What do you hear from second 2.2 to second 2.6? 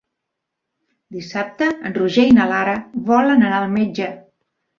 i na